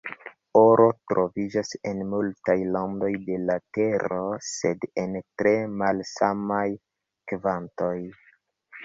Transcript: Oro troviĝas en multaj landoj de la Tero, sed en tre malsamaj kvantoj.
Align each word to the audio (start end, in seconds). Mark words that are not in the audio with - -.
Oro 0.59 0.85
troviĝas 1.11 1.73
en 1.89 1.99
multaj 2.13 2.55
landoj 2.77 3.09
de 3.27 3.37
la 3.49 3.57
Tero, 3.79 4.21
sed 4.53 4.87
en 5.03 5.15
tre 5.43 5.53
malsamaj 5.83 6.65
kvantoj. 7.35 7.95